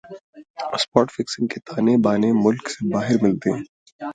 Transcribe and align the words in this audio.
spot 0.75 1.07
fixing 1.11 1.47
کے 1.47 1.59
تانے 1.67 1.93
بانے 2.03 2.29
ملک 2.35 2.63
سے 2.69 2.79
باہر 2.91 3.15
ملتےہیں 3.23 3.63